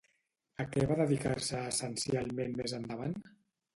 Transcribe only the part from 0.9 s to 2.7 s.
va dedicar-se essencialment